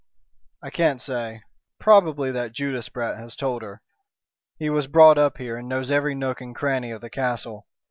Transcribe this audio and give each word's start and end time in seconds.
"I 0.63 0.71
can't 0.71 0.99
say. 0.99 1.43
Probably 1.79 2.31
that 2.31 2.53
Judas 2.53 2.89
brat 2.89 3.17
has 3.19 3.35
told 3.35 3.61
her. 3.61 3.83
He 4.57 4.67
was 4.67 4.87
brought 4.87 5.19
up 5.19 5.37
here, 5.37 5.55
and 5.57 5.69
knows 5.69 5.91
every 5.91 6.15
nook 6.15 6.41
and 6.41 6.55
cranny 6.55 6.89
of 6.89 7.01
the 7.01 7.11
castle. 7.11 7.67